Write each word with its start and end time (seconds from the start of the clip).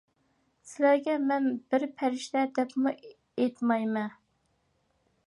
سىلەرگە 0.69 1.17
مەن 1.31 1.45
بىر 1.73 1.85
پەرىشتە 1.99 2.45
دەپمۇ 2.57 2.95
ئېيتمايمەن. 3.05 4.13